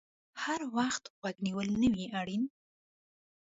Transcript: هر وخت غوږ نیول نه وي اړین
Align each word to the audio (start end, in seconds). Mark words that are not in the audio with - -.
هر 0.43 0.61
وخت 0.77 1.03
غوږ 1.21 1.35
نیول 1.45 1.69
نه 1.81 1.87
وي 1.93 2.05
اړین 2.19 2.43